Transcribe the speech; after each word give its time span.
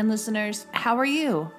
and 0.00 0.08
listeners, 0.08 0.66
how 0.72 0.98
are 0.98 1.04
you? 1.06 1.50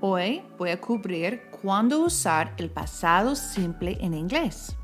Hoy 0.00 0.42
voy 0.58 0.70
a 0.70 0.80
cubrir 0.80 1.42
cuándo 1.62 2.00
usar 2.00 2.52
el 2.56 2.70
pasado 2.70 3.36
simple 3.36 3.96
en 4.00 4.14
inglés. 4.14 4.76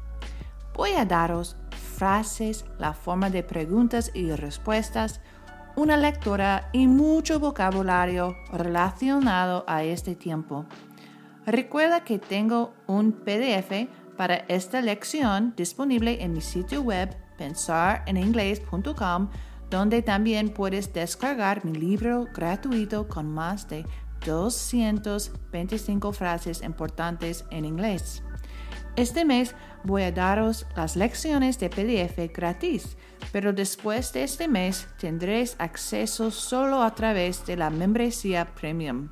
Voy 0.75 0.93
a 0.93 1.05
daros 1.05 1.57
frases, 1.97 2.65
la 2.79 2.93
forma 2.93 3.31
de 3.31 3.43
preguntas 3.43 4.13
y 4.15 4.31
respuestas, 4.31 5.21
una 5.75 5.97
lectura 5.97 6.71
y 6.73 6.87
mucho 6.87 7.41
vocabulario 7.41 8.37
relacionado 8.53 9.65
a 9.67 9.83
este 9.83 10.15
tiempo. 10.15 10.65
Recuerda 11.47 12.05
que 12.05 12.21
tengo 12.21 12.75
un 12.87 13.11
PDF 13.11 13.89
para 14.17 14.45
esta 14.47 14.81
lección 14.81 15.53
disponible 15.57 16.23
en 16.23 16.33
mi 16.33 16.41
sitio 16.41 16.83
web 16.83 17.17
pensareningles.com 17.39 19.31
donde 19.71 20.03
también 20.03 20.51
puedes 20.51 20.93
descargar 20.93 21.65
mi 21.65 21.73
libro 21.73 22.27
gratuito 22.35 23.09
con 23.09 23.33
más 23.33 23.69
de 23.69 23.85
225 24.25 26.13
frases 26.13 26.63
importantes 26.63 27.45
en 27.51 27.65
inglés. 27.65 28.23
Este 28.97 29.25
mes 29.25 29.55
voy 29.85 30.03
a 30.03 30.11
daros 30.11 30.67
las 30.75 30.97
lecciones 30.97 31.59
de 31.61 31.71
PDF 31.71 32.35
gratis, 32.35 32.97
pero 33.31 33.53
después 33.53 34.13
de 34.13 34.25
este 34.25 34.49
mes 34.49 34.89
tendréis 34.99 35.55
acceso 35.59 36.31
solo 36.31 36.83
a 36.83 36.95
través 36.95 37.47
de 37.47 37.57
la 37.57 37.71
membresía 37.71 38.45
premium. 38.55 39.11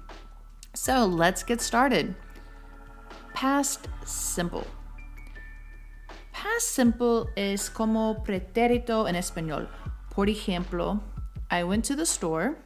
So 0.74 1.06
let's 1.06 1.44
get 1.44 1.60
started. 1.60 2.16
Past 3.40 3.86
simple. 4.04 4.64
Past 6.32 6.66
simple 6.66 7.26
es 7.36 7.70
como 7.70 8.22
pretérito 8.24 9.06
en 9.06 9.14
español. 9.14 9.68
Por 10.16 10.30
ejemplo, 10.30 11.02
I 11.50 11.62
went 11.62 11.86
to 11.88 11.94
the 11.94 12.04
store. 12.04 12.56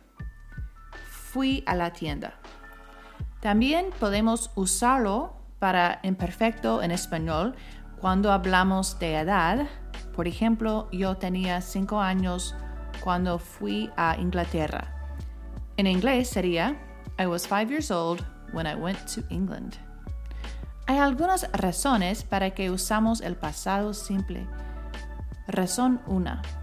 Fui 1.32 1.64
a 1.66 1.74
la 1.74 1.92
tienda. 1.92 2.34
También 3.40 3.90
podemos 3.98 4.52
usarlo 4.54 5.34
para 5.58 5.98
imperfecto 6.04 6.80
en 6.80 6.92
español 6.92 7.56
cuando 8.00 8.30
hablamos 8.30 9.00
de 9.00 9.16
edad. 9.16 9.66
Por 10.14 10.28
ejemplo, 10.28 10.88
yo 10.92 11.16
tenía 11.16 11.60
5 11.60 12.00
años 12.00 12.54
cuando 13.02 13.40
fui 13.40 13.90
a 13.96 14.16
Inglaterra. 14.16 14.86
En 15.76 15.88
inglés 15.88 16.30
sería 16.30 16.76
I 17.18 17.26
was 17.26 17.42
5 17.42 17.68
years 17.68 17.90
old 17.90 18.24
when 18.52 18.64
I 18.64 18.76
went 18.76 18.98
to 19.16 19.22
England. 19.28 19.74
Hay 20.86 20.98
algunas 20.98 21.50
razones 21.52 22.22
para 22.22 22.50
que 22.50 22.70
usamos 22.70 23.20
el 23.20 23.34
pasado 23.34 23.92
simple. 23.92 24.46
Razón 25.48 26.00
1. 26.06 26.59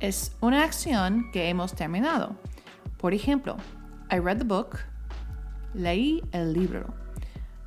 Es 0.00 0.36
una 0.40 0.62
acción 0.62 1.30
que 1.32 1.48
hemos 1.48 1.74
terminado. 1.74 2.36
Por 2.98 3.14
ejemplo, 3.14 3.56
I 4.10 4.18
read 4.18 4.38
the 4.38 4.44
book. 4.44 4.78
Leí 5.72 6.22
el 6.32 6.52
libro. 6.52 6.94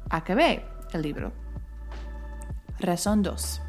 Acabé 0.09 0.63
el 0.93 1.01
libro. 1.01 1.31
Razón 2.79 3.23
2. 3.23 3.61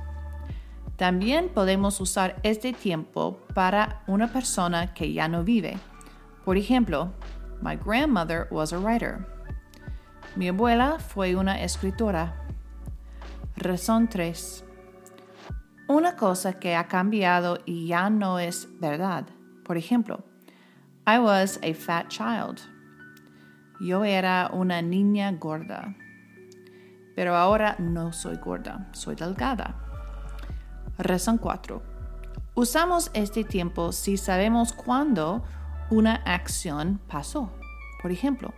También 0.97 1.49
podemos 1.49 2.01
usar 2.01 2.37
este 2.43 2.75
tiempo 2.75 3.41
para 3.55 4.03
una 4.07 4.31
persona 4.31 4.93
que 4.93 5.13
ya 5.13 5.29
no 5.29 5.43
vive. 5.43 5.79
Por 6.45 6.59
ejemplo, 6.59 7.13
My 7.63 7.77
grandmother 7.77 8.47
was 8.51 8.73
a 8.73 8.79
writer. 8.79 9.27
Mi 10.37 10.49
abuela 10.49 10.99
fue 10.99 11.35
una 11.35 11.63
escritora. 11.63 12.35
Razón 13.57 14.09
3. 14.09 14.65
Una 15.91 16.15
cosa 16.15 16.53
que 16.53 16.77
ha 16.77 16.87
cambiado 16.87 17.59
y 17.67 17.89
ya 17.89 18.11
no 18.11 18.39
es 18.39 18.69
verdad. 18.79 19.27
Por 19.65 19.77
ejemplo, 19.77 20.23
I 21.05 21.19
was 21.19 21.59
a 21.65 21.75
fat 21.75 22.07
child. 22.07 22.61
Yo 23.81 24.05
era 24.05 24.51
una 24.53 24.83
niña 24.83 25.33
gorda. 25.33 25.97
Pero 27.17 27.35
ahora 27.35 27.75
no 27.81 28.13
soy 28.13 28.37
gorda, 28.37 28.89
soy 28.93 29.17
delgada. 29.17 29.75
Razón 30.97 31.39
4. 31.39 31.83
Usamos 32.55 33.11
este 33.13 33.43
tiempo 33.43 33.91
si 33.91 34.17
sabemos 34.17 34.73
cuándo 34.73 35.43
una 35.91 36.23
acción 36.25 37.01
pasó. 37.09 37.51
Por 38.01 38.13
ejemplo, 38.13 38.55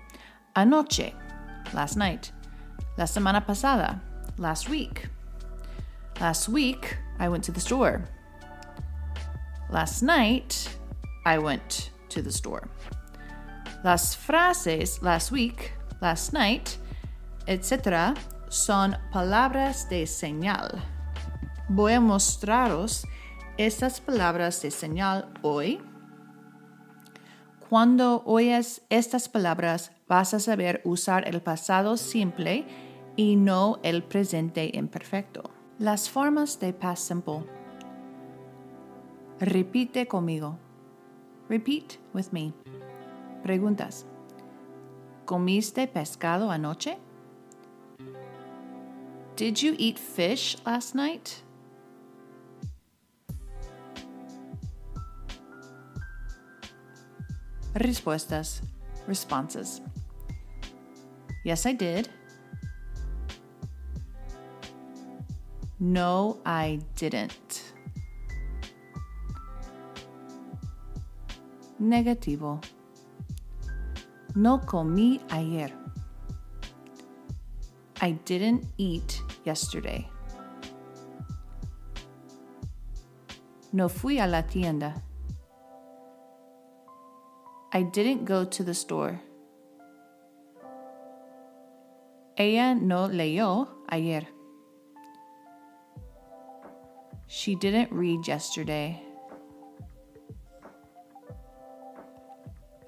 anoche, 0.52 1.14
last 1.72 1.96
night. 1.96 2.26
La 2.98 3.06
semana 3.06 3.46
pasada, 3.46 4.02
last 4.36 4.68
week. 4.68 5.10
Last 6.20 6.50
week, 6.50 7.01
I 7.22 7.28
went 7.28 7.44
to 7.44 7.52
the 7.52 7.60
store. 7.60 8.02
Last 9.70 10.02
night, 10.02 10.68
I 11.24 11.38
went 11.38 11.92
to 12.08 12.20
the 12.20 12.32
store. 12.32 12.68
Las 13.84 14.16
frases 14.16 15.00
last 15.02 15.30
week, 15.30 15.72
last 16.00 16.32
night, 16.32 16.76
etc. 17.46 18.16
son 18.48 18.96
palabras 19.12 19.88
de 19.88 20.04
señal. 20.04 20.82
Voy 21.68 21.92
a 21.92 22.00
mostraros 22.00 23.06
estas 23.56 24.00
palabras 24.00 24.60
de 24.60 24.72
señal 24.72 25.28
hoy. 25.42 25.80
Cuando 27.68 28.24
oyes 28.26 28.80
estas 28.90 29.28
palabras, 29.28 29.92
vas 30.08 30.34
a 30.34 30.40
saber 30.40 30.80
usar 30.84 31.28
el 31.28 31.40
pasado 31.40 31.96
simple 31.96 32.66
y 33.16 33.36
no 33.36 33.78
el 33.84 34.02
presente 34.02 34.72
imperfecto. 34.74 35.61
Las 35.78 36.08
formas 36.08 36.60
de 36.60 36.72
past 36.72 37.08
simple. 37.08 37.44
Repite 39.40 40.06
conmigo. 40.06 40.58
Repeat 41.48 41.98
with 42.14 42.32
me. 42.32 42.52
Preguntas. 43.42 44.04
¿Comiste 45.24 45.88
pescado 45.88 46.50
anoche? 46.50 46.98
Did 49.34 49.62
you 49.62 49.74
eat 49.78 49.98
fish 49.98 50.56
last 50.64 50.94
night? 50.94 51.42
Respuestas. 57.74 58.60
Responses. 59.08 59.80
Yes, 61.44 61.66
I 61.66 61.72
did. 61.72 62.08
No, 65.84 66.38
I 66.46 66.78
didn't. 66.94 67.74
Negativo. 71.80 72.60
No 74.36 74.60
comí 74.60 75.20
ayer. 75.32 75.72
I 78.00 78.12
didn't 78.24 78.64
eat 78.78 79.20
yesterday. 79.44 80.08
No 83.72 83.88
fui 83.88 84.20
a 84.20 84.28
la 84.28 84.42
tienda. 84.42 84.94
I 87.72 87.82
didn't 87.82 88.24
go 88.24 88.44
to 88.44 88.62
the 88.62 88.74
store. 88.74 89.20
Ella 92.36 92.76
no 92.76 93.08
leyó 93.08 93.66
ayer. 93.88 94.28
She 97.26 97.56
didn't 97.56 97.90
read 97.90 98.24
yesterday. 98.26 99.02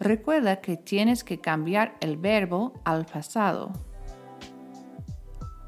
Recuerda 0.00 0.60
que 0.60 0.76
tienes 0.76 1.24
que 1.24 1.40
cambiar 1.40 1.96
el 2.00 2.16
verbo 2.16 2.74
al 2.84 3.06
pasado. 3.06 3.72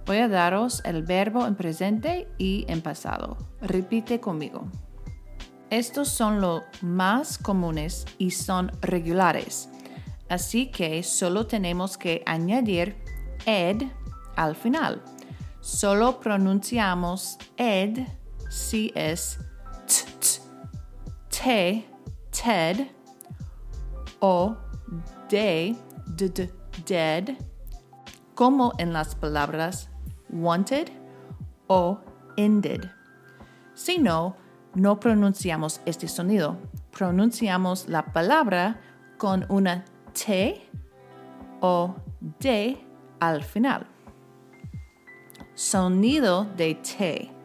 Voy 0.05 0.19
a 0.19 0.29
daros 0.29 0.83
el 0.85 1.03
verbo 1.03 1.47
en 1.47 1.57
presente 1.57 2.29
y 2.39 2.65
en 2.69 2.83
pasado. 2.83 3.39
Repite 3.61 4.21
conmigo. 4.21 4.67
Estos 5.71 6.11
son 6.11 6.41
los 6.41 6.63
más 6.81 7.39
comunes 7.39 8.05
y 8.19 8.31
son 8.31 8.71
regulares, 8.83 9.69
así 10.29 10.71
que 10.71 11.03
solo 11.03 11.47
tenemos 11.49 11.99
que 11.99 12.23
añadir 12.25 12.95
ed 13.47 13.83
al 14.37 14.55
final. 14.55 15.03
Solo 15.61 16.21
pronunciamos 16.21 17.37
ed 17.57 18.07
si 18.49 18.93
es 18.95 19.39
t, 19.87 20.41
te, 21.29 21.89
ted 22.31 22.87
o 24.21 24.57
de, 25.29 25.77
d, 26.07 26.29
d, 26.29 26.53
dead, 26.87 27.37
como 28.35 28.73
en 28.79 28.93
las 28.93 29.15
palabras 29.15 29.89
wanted 30.31 30.91
o 31.69 32.01
ended. 32.37 32.91
Si 33.75 33.99
no, 33.99 34.37
no 34.75 35.01
pronunciamos 35.01 35.81
este 35.87 36.09
sonido. 36.09 36.59
Pronunciamos 36.91 37.89
la 37.89 38.13
palabra 38.13 38.81
con 39.19 39.47
una 39.49 39.85
T 40.13 40.69
o 41.61 41.95
D 42.41 42.79
al 43.21 43.43
final. 43.43 43.87
Sonido 45.55 46.45
de 46.57 46.75
T. 46.77 47.36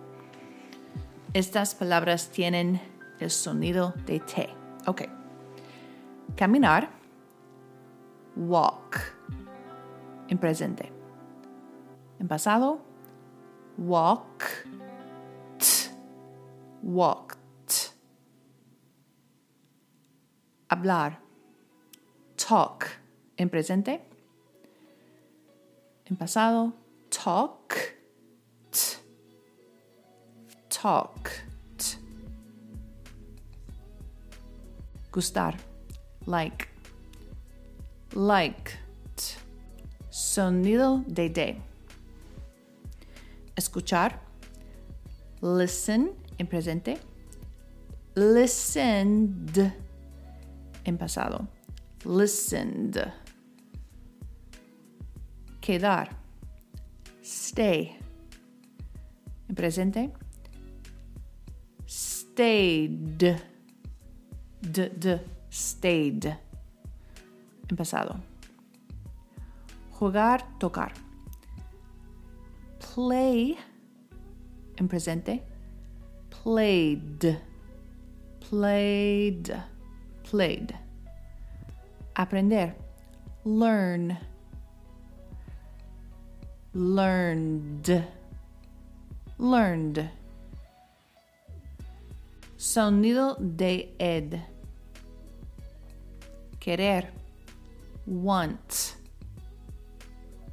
Estas 1.33 1.75
palabras 1.75 2.30
tienen 2.30 2.81
el 3.22 3.31
sonido 3.31 3.94
de 4.06 4.19
T. 4.19 4.50
Ok. 4.86 5.04
Caminar. 6.36 6.89
walk. 8.36 9.16
En 10.28 10.38
presente. 10.38 10.92
En 12.19 12.28
pasado, 12.28 12.81
walked. 13.78 14.75
Walked. 16.83 17.38
Hablar. 20.68 21.22
Talk. 22.36 22.88
En 23.38 23.50
presente. 23.50 24.01
En 26.04 26.18
pasado, 26.18 26.74
talk. 27.10 27.91
Talked. 30.81 31.44
Gustar. 35.12 35.56
Like. 36.25 36.69
Liked. 38.16 38.80
Sonido 40.10 41.04
de 41.06 41.30
D. 41.30 41.62
Escuchar. 43.56 44.19
Listen 45.42 46.16
en 46.39 46.48
presente. 46.48 46.98
Listened 48.16 49.72
en 50.83 50.98
pasado. 50.98 51.48
Listened. 52.06 52.98
Quedar. 55.62 56.10
Stay. 57.22 58.00
En 59.48 59.56
presente. 59.56 60.12
Stayed. 62.33 63.18
D, 64.62 64.89
d, 64.98 65.19
stayed. 65.50 66.25
En 67.69 67.75
pasado. 67.75 68.16
Jugar, 70.00 70.42
tocar. 70.57 70.94
Play. 72.80 73.57
En 74.78 74.88
presente. 74.88 75.44
Played. 76.30 77.38
Played. 78.39 79.63
Played. 80.24 80.74
Aprender. 82.16 82.74
Learn. 83.44 84.18
Learned. 86.74 88.07
Learned. 89.38 90.20
Sonido 92.62 93.38
de 93.40 93.96
ed. 93.98 94.40
Querer. 96.60 97.12
Want. 98.06 98.98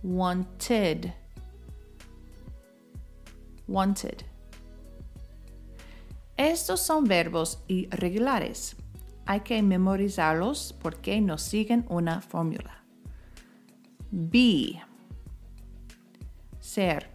Wanted. 0.02 1.12
Wanted. 3.66 4.25
Estos 6.38 6.81
son 6.81 7.05
verbos 7.05 7.62
irregulares. 7.69 8.75
Hay 9.26 9.40
que 9.40 9.62
memorizarlos 9.62 10.75
porque 10.81 11.20
nos 11.20 11.43
siguen 11.43 11.84
una 11.90 12.22
fórmula. 12.22 12.84
Be. 14.11 14.81
Ser. 16.58 17.06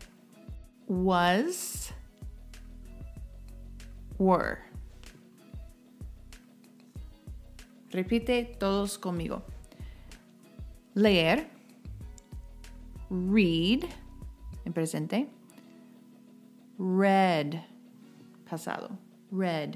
Was. 0.88 1.92
Were. 4.20 4.73
Repite 7.94 8.44
todos 8.60 8.98
conmigo. 8.98 9.44
Leer. 10.96 11.48
Read. 13.12 13.84
En 14.66 14.74
presente. 14.74 15.30
Read. 16.80 17.54
Pasado. 18.50 18.90
Read. 19.32 19.76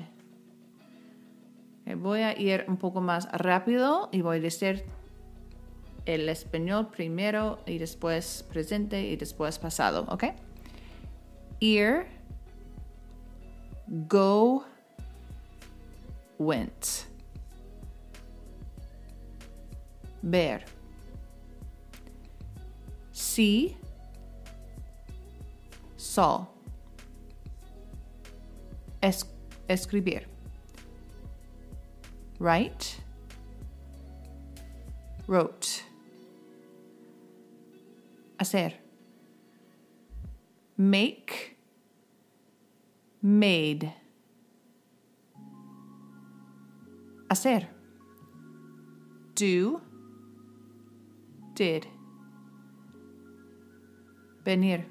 voy 1.98 2.22
a 2.22 2.38
ir 2.40 2.66
un 2.68 2.78
poco 2.78 3.02
más 3.02 3.32
rápido 3.32 4.10
y 4.12 4.22
voy 4.22 4.38
a 4.38 4.42
decir 4.42 4.84
el 6.06 6.28
español 6.28 6.90
primero 6.90 7.60
y 7.68 7.78
después 7.78 8.44
presente 8.50 9.04
y 9.04 9.16
después 9.16 9.60
pasado, 9.60 10.08
¿ok? 10.10 10.24
Ear, 11.60 12.08
go, 13.88 14.64
went. 16.40 17.08
Ver. 20.24 20.64
See, 23.12 23.76
saw. 25.96 26.46
Es 29.02 29.26
escribir. 29.68 30.28
Write, 32.40 33.02
wrote. 35.28 35.84
Hacer. 38.40 38.74
Make, 40.78 41.58
made. 43.22 43.94
Hacer. 47.30 47.68
Do, 49.34 49.82
did. 51.58 51.88
Venir. 54.46 54.86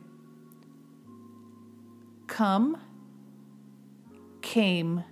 Come, 2.26 2.76
came. 4.42 5.04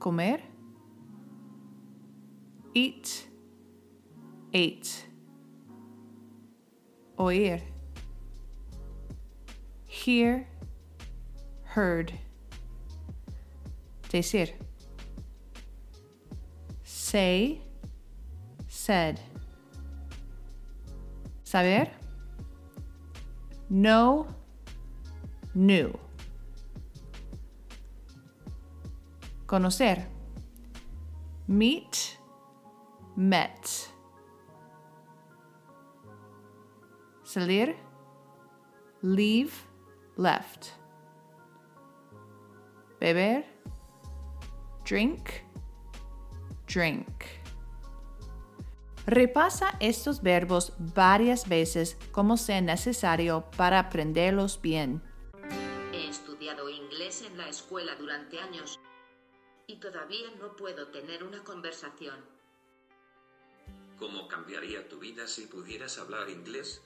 Comer. 0.00 0.40
Eat, 2.72 3.28
ate. 4.54 5.04
Oír. 7.18 7.60
Hear, 9.84 10.48
heard. 11.64 12.14
Decir. 14.08 14.48
Say, 16.82 17.60
Saber. 21.44 21.88
Know, 23.70 24.26
knew. 25.54 25.98
Conocer. 29.46 30.04
Meet, 31.46 32.18
met. 33.16 33.92
Salir, 37.24 37.74
leave, 39.00 39.54
left. 40.16 40.74
Beber, 43.00 43.42
drink, 44.84 45.44
drink. 46.66 47.41
Repasa 49.06 49.76
estos 49.80 50.22
verbos 50.22 50.74
varias 50.78 51.48
veces 51.48 51.96
como 52.12 52.36
sea 52.36 52.60
necesario 52.60 53.50
para 53.56 53.80
aprenderlos 53.80 54.60
bien. 54.62 55.02
He 55.92 56.08
estudiado 56.08 56.68
inglés 56.68 57.22
en 57.22 57.36
la 57.36 57.48
escuela 57.48 57.96
durante 57.96 58.38
años 58.38 58.78
y 59.66 59.80
todavía 59.80 60.30
no 60.38 60.54
puedo 60.54 60.86
tener 60.88 61.24
una 61.24 61.42
conversación. 61.42 62.14
¿Cómo 63.98 64.28
cambiaría 64.28 64.88
tu 64.88 65.00
vida 65.00 65.26
si 65.26 65.46
pudieras 65.46 65.98
hablar 65.98 66.30
inglés? 66.30 66.80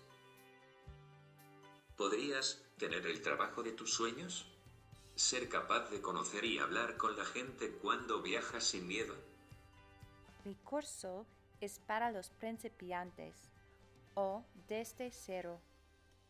¿Podrías 1.99 2.63
tener 2.79 3.07
el 3.07 3.21
trabajo 3.21 3.63
de 3.63 3.73
tus 3.73 3.93
sueños? 3.93 4.47
¿Ser 5.17 5.51
capaz 5.51 5.91
de 5.91 6.01
conocer 6.01 6.47
y 6.47 6.59
hablar 6.61 6.97
con 6.97 7.15
la 7.15 7.27
gente 7.27 7.73
cuando 7.73 8.23
viajas 8.23 8.65
sin 8.65 8.87
miedo? 8.87 9.15
Mi 10.45 10.55
curso 10.55 11.27
es 11.61 11.79
para 11.81 12.11
los 12.11 12.31
principiantes 12.31 13.51
o 14.15 14.45
desde 14.69 15.11
cero. 15.11 15.61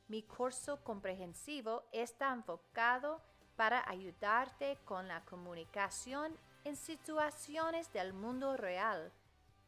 Mi 0.09 0.23
curso 0.23 0.83
comprensivo 0.85 1.85
está 1.92 2.33
enfocado 2.33 3.21
para 3.56 3.88
ayudarte 3.88 4.78
con 4.85 5.09
la 5.09 5.25
comunicación 5.25 6.37
en 6.64 6.76
situaciones 6.76 7.92
del 7.92 8.12
mundo 8.12 8.56
real. 8.56 9.12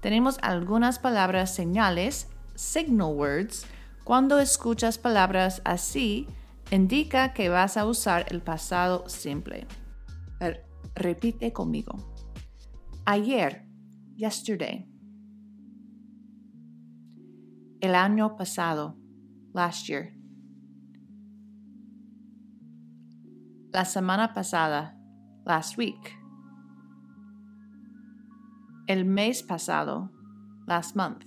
Tenemos 0.00 0.38
algunas 0.40 0.98
palabras 0.98 1.54
señales, 1.54 2.28
signal 2.54 3.14
words. 3.14 3.66
Cuando 4.04 4.38
escuchas 4.38 4.96
palabras 4.96 5.60
así, 5.66 6.26
indica 6.70 7.34
que 7.34 7.50
vas 7.50 7.76
a 7.76 7.84
usar 7.84 8.24
el 8.30 8.40
pasado 8.40 9.06
simple. 9.10 9.66
Repite 10.94 11.52
conmigo. 11.52 12.14
Ayer, 13.06 13.66
yesterday. 14.16 14.88
El 17.80 17.94
año 17.94 18.36
pasado, 18.36 18.96
last 19.52 19.86
year. 19.88 20.12
La 23.72 23.84
semana 23.84 24.32
pasada, 24.32 24.96
last 25.44 25.76
week. 25.76 26.18
El 28.88 29.04
mes 29.04 29.42
pasado, 29.42 30.10
last 30.66 30.96
month. 30.96 31.24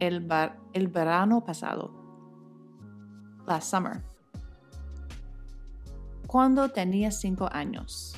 El, 0.00 0.26
el 0.72 0.88
verano 0.88 1.44
pasado, 1.44 1.90
last 3.46 3.70
summer. 3.70 4.09
Cuando 6.30 6.68
tenía 6.68 7.10
cinco 7.10 7.48
años. 7.50 8.14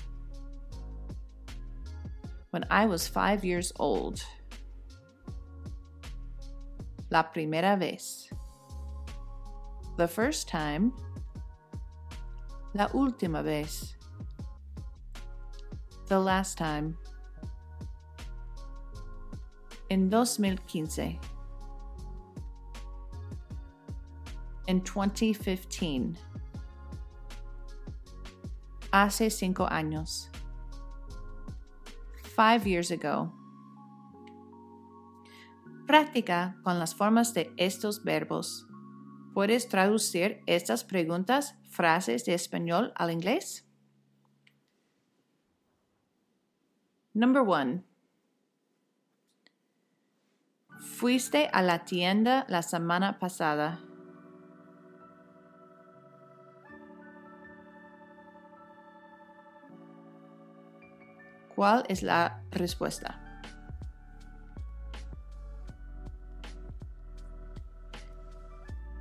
When 2.50 2.62
I 2.70 2.84
was 2.84 3.08
five 3.08 3.42
years 3.42 3.72
old. 3.78 4.22
La 7.08 7.22
primera 7.32 7.78
vez. 7.78 8.28
The 9.96 10.06
first 10.06 10.46
time. 10.46 10.92
La 12.74 12.88
última 12.88 13.42
vez. 13.42 13.96
The 16.08 16.18
last 16.18 16.58
time. 16.58 16.98
En 19.88 20.10
2015. 20.10 21.18
En 24.68 24.82
2015. 24.82 26.18
Hace 28.94 29.30
cinco 29.30 29.66
años. 29.70 30.30
Five 32.36 32.64
years 32.64 32.90
ago. 32.90 33.32
Práctica 35.86 36.58
con 36.62 36.78
las 36.78 36.94
formas 36.94 37.32
de 37.32 37.54
estos 37.56 38.04
verbos. 38.04 38.66
¿Puedes 39.32 39.70
traducir 39.70 40.42
estas 40.44 40.84
preguntas, 40.84 41.54
frases 41.70 42.26
de 42.26 42.34
español 42.34 42.92
al 42.94 43.10
inglés? 43.10 43.66
Number 47.14 47.44
one. 47.46 47.84
Fuiste 50.98 51.48
a 51.50 51.62
la 51.62 51.86
tienda 51.86 52.44
la 52.50 52.60
semana 52.60 53.18
pasada. 53.18 53.80
¿Cuál 61.62 61.84
es 61.88 62.02
la 62.02 62.42
respuesta? 62.50 63.20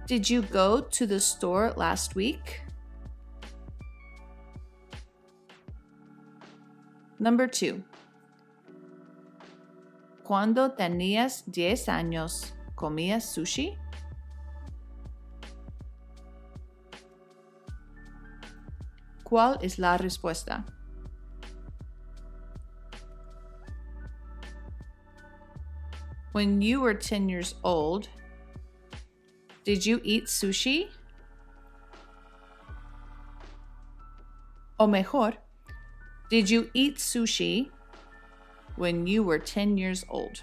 Did 0.05 0.29
you 0.29 0.43
go 0.43 0.79
to 0.79 1.07
the 1.07 1.19
store 1.19 1.73
last 1.75 2.15
week? 2.15 2.61
Number 7.17 7.47
two. 7.47 7.83
Cuando 10.23 10.69
tenías 10.69 11.43
10 11.47 11.89
años, 11.89 12.53
¿comías 12.75 13.25
sushi? 13.25 13.75
¿Cuál 19.23 19.57
es 19.63 19.79
la 19.79 19.97
respuesta? 19.97 20.63
When 26.31 26.61
you 26.61 26.79
were 26.79 26.93
10 26.93 27.27
years 27.27 27.55
old, 27.61 28.07
did 29.65 29.85
you 29.85 29.99
eat 30.03 30.25
sushi? 30.27 30.87
O 34.79 34.87
mejor, 34.87 35.33
did 36.29 36.49
you 36.49 36.69
eat 36.73 36.97
sushi 36.97 37.69
when 38.77 39.07
you 39.07 39.23
were 39.23 39.39
10 39.39 39.77
years 39.77 40.05
old? 40.09 40.41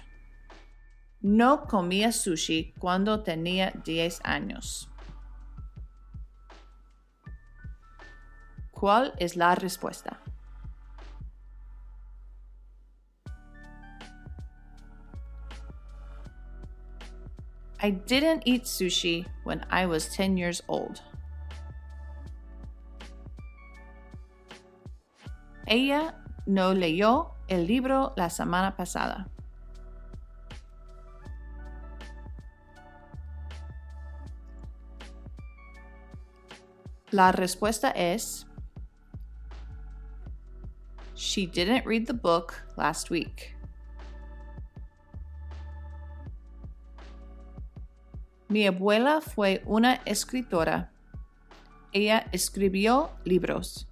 No 1.23 1.57
comía 1.57 2.13
sushi 2.13 2.73
cuando 2.79 3.23
tenía 3.23 3.83
10 3.83 4.19
años. 4.23 4.87
¿Cuál 8.71 9.13
es 9.19 9.35
la 9.35 9.55
respuesta? 9.55 10.17
I 17.81 17.91
didn't 17.91 18.43
eat 18.45 18.63
sushi 18.63 19.25
when 19.43 19.63
I 19.69 19.85
was 19.85 20.09
10 20.09 20.35
years 20.35 20.61
old. 20.67 21.01
Ella 25.65 26.15
no 26.45 26.73
leyó 26.73 27.35
el 27.47 27.65
libro 27.65 28.13
la 28.17 28.29
semana 28.29 28.75
pasada. 28.75 29.27
La 37.11 37.31
respuesta 37.31 37.91
es 37.95 38.45
She 41.15 41.45
didn't 41.45 41.85
read 41.85 42.07
the 42.07 42.13
book 42.13 42.61
last 42.77 43.09
week. 43.09 43.55
Mi 48.49 48.65
abuela 48.65 49.21
fue 49.21 49.61
una 49.65 50.01
escritora. 50.05 50.91
Ella 51.91 52.25
escribió 52.31 53.11
libros. 53.23 53.87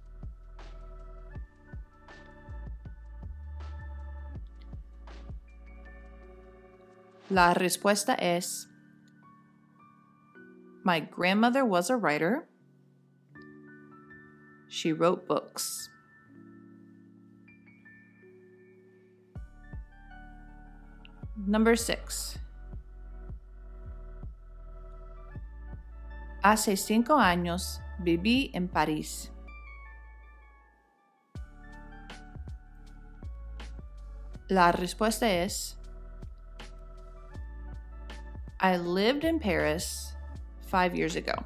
La 7.30 7.54
respuesta 7.54 8.14
es 8.14 8.68
My 10.82 11.00
grandmother 11.00 11.62
was 11.62 11.88
a 11.88 11.96
writer. 11.96 12.48
She 14.68 14.92
wrote 14.92 15.28
books. 15.28 15.88
Number 21.36 21.76
six. 21.76 22.37
Hace 26.42 26.76
cinco 26.76 27.16
años 27.18 27.80
viví 27.98 28.50
en 28.54 28.68
París. 28.68 29.32
La 34.48 34.72
respuesta 34.72 35.28
es 35.28 35.78
I 38.60 38.76
lived 38.76 39.24
in 39.24 39.38
Paris 39.38 40.16
five 40.70 40.94
years 40.94 41.16
ago. 41.16 41.44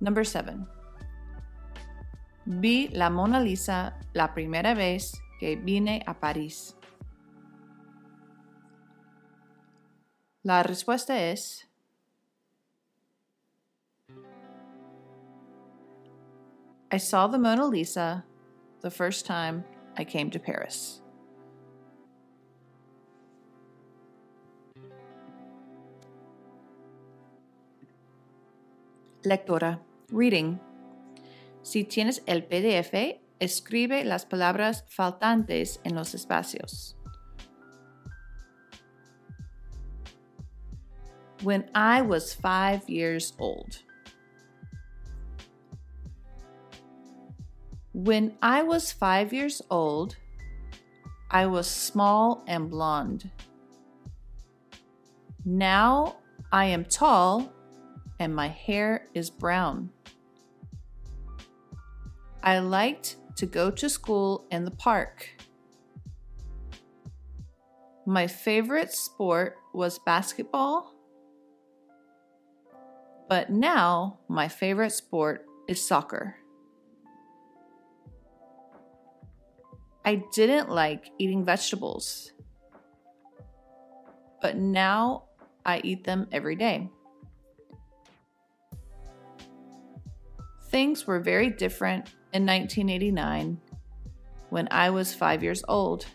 Number 0.00 0.24
7. 0.24 0.66
Vi 2.44 2.88
la 2.88 3.08
Mona 3.08 3.40
Lisa 3.40 3.94
la 4.12 4.34
primera 4.34 4.74
vez 4.74 5.12
que 5.40 5.56
vine 5.56 6.02
a 6.06 6.20
París. 6.20 6.76
La 10.46 10.62
respuesta 10.62 11.18
es 11.18 11.66
I 16.92 16.98
saw 16.98 17.26
the 17.26 17.38
Mona 17.38 17.66
Lisa 17.66 18.24
the 18.82 18.90
first 18.90 19.24
time 19.24 19.64
I 19.96 20.04
came 20.04 20.30
to 20.30 20.38
Paris. 20.38 21.00
Lectora. 29.24 29.80
Reading. 30.12 30.60
Si 31.62 31.84
tienes 31.84 32.22
el 32.26 32.42
PDF, 32.44 33.18
escribe 33.40 34.04
las 34.04 34.26
palabras 34.26 34.84
faltantes 34.88 35.80
en 35.84 35.94
los 35.94 36.14
espacios. 36.14 36.98
When 41.44 41.68
I 41.74 42.00
was 42.00 42.32
five 42.32 42.88
years 42.88 43.34
old. 43.38 43.82
When 47.92 48.32
I 48.40 48.62
was 48.62 48.92
five 48.92 49.30
years 49.34 49.60
old, 49.70 50.16
I 51.30 51.44
was 51.44 51.66
small 51.66 52.42
and 52.46 52.70
blonde. 52.70 53.30
Now 55.44 56.16
I 56.50 56.64
am 56.64 56.86
tall 56.86 57.52
and 58.18 58.34
my 58.34 58.48
hair 58.48 59.06
is 59.12 59.28
brown. 59.28 59.90
I 62.42 62.60
liked 62.60 63.16
to 63.36 63.44
go 63.44 63.70
to 63.70 63.90
school 63.90 64.46
in 64.50 64.64
the 64.64 64.70
park. 64.70 65.28
My 68.06 68.26
favorite 68.26 68.92
sport 68.94 69.56
was 69.74 69.98
basketball, 69.98 70.93
but 73.34 73.50
now 73.50 74.20
my 74.28 74.46
favorite 74.46 74.92
sport 74.92 75.44
is 75.66 75.84
soccer. 75.84 76.36
I 80.04 80.22
didn't 80.32 80.70
like 80.70 81.10
eating 81.18 81.44
vegetables, 81.44 82.30
but 84.40 84.56
now 84.56 85.24
I 85.66 85.80
eat 85.82 86.04
them 86.04 86.28
every 86.30 86.54
day. 86.54 86.88
Things 90.68 91.04
were 91.04 91.18
very 91.18 91.50
different 91.50 92.06
in 92.32 92.46
1989 92.46 93.60
when 94.50 94.68
I 94.70 94.90
was 94.90 95.12
five 95.12 95.42
years 95.42 95.64
old. 95.66 96.06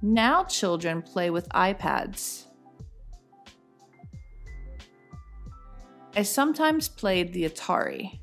Now 0.00 0.44
children 0.44 1.02
play 1.02 1.28
with 1.28 1.46
iPads. 1.50 2.47
I 6.16 6.22
sometimes 6.22 6.88
played 6.88 7.32
the 7.32 7.44
Atari. 7.44 8.20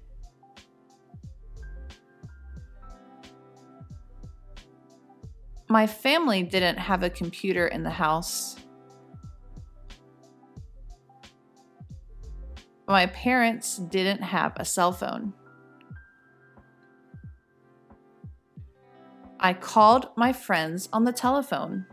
My 5.69 5.87
family 5.87 6.43
didn't 6.43 6.77
have 6.77 7.03
a 7.03 7.09
computer 7.09 7.67
in 7.67 7.83
the 7.83 7.89
house. 7.89 8.55
My 12.87 13.07
parents 13.07 13.77
didn't 13.77 14.21
have 14.21 14.53
a 14.57 14.65
cell 14.65 14.91
phone. 14.91 15.33
I 19.39 19.53
called 19.53 20.09
my 20.15 20.33
friends 20.33 20.87
on 20.93 21.03
the 21.03 21.11
telephone. 21.11 21.85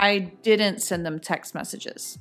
I 0.00 0.32
didn't 0.42 0.80
send 0.80 1.04
them 1.04 1.20
text 1.20 1.54
messages. 1.54 2.18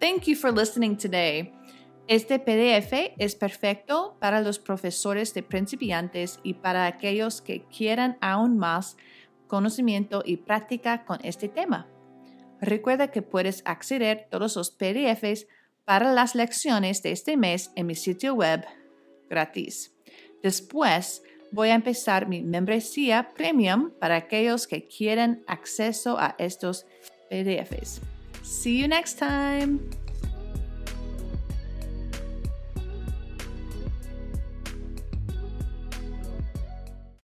Thank 0.00 0.28
you 0.28 0.36
for 0.36 0.52
listening 0.52 0.96
today. 0.96 1.52
Este 2.06 2.38
PDF 2.38 3.12
es 3.18 3.34
perfecto 3.34 4.16
para 4.20 4.40
los 4.40 4.60
profesores 4.60 5.34
de 5.34 5.42
principiantes 5.42 6.38
y 6.44 6.54
para 6.54 6.86
aquellos 6.86 7.42
que 7.42 7.66
quieran 7.66 8.16
aún 8.20 8.56
más 8.56 8.96
conocimiento 9.48 10.22
y 10.24 10.36
práctica 10.36 11.04
con 11.04 11.18
este 11.24 11.48
tema. 11.48 11.88
Recuerda 12.60 13.10
que 13.10 13.22
puedes 13.22 13.62
acceder 13.66 14.18
a 14.18 14.28
todos 14.28 14.56
los 14.56 14.70
PDFs 14.70 15.48
para 15.84 16.12
las 16.12 16.36
lecciones 16.36 17.02
de 17.02 17.10
este 17.10 17.36
mes 17.36 17.72
en 17.74 17.86
mi 17.86 17.96
sitio 17.96 18.34
web 18.34 18.64
gratis. 19.28 19.92
Después 20.42 21.22
voy 21.52 21.70
a 21.70 21.74
empezar 21.74 22.28
mi 22.28 22.42
membresía 22.42 23.32
premium 23.34 23.90
para 23.98 24.16
aquellos 24.16 24.66
que 24.66 24.86
quieran 24.86 25.42
acceso 25.46 26.18
a 26.18 26.34
estos 26.38 26.86
PDFs. 27.30 28.00
See 28.42 28.80
you 28.80 28.88
next 28.88 29.18
time. 29.18 29.80